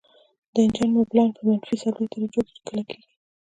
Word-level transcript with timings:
د 0.53 0.55
انجن 0.65 0.89
موبلاین 0.97 1.29
په 1.35 1.41
منفي 1.47 1.75
څلوېښت 1.81 2.11
درجو 2.11 2.41
کې 2.45 2.53
ډیر 2.57 2.61
کلکیږي 2.67 3.11